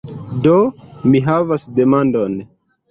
[0.47, 0.55] Do,
[1.11, 2.45] mi havas demandon.